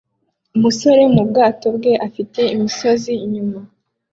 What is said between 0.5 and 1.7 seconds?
Umusare mu bwato